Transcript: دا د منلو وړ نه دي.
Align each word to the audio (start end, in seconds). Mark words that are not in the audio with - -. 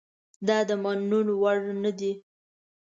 دا 0.47 0.57
د 0.69 0.71
منلو 0.83 1.33
وړ 1.41 1.57
نه 1.83 1.91
دي. 1.99 2.11